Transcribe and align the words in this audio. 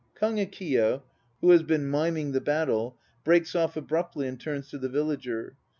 (KAGEKIYO, 0.19 1.03
who 1.41 1.51
has 1.51 1.61
been 1.61 1.87
miming 1.87 2.31
the 2.31 2.41
battle, 2.41 2.97
breaks 3.23 3.53
off 3.55 3.77
abruptly 3.77 4.27
and 4.27 4.41
turns 4.41 4.67
to 4.71 4.79
the 4.79 4.89
VILLAGER. 4.89 5.57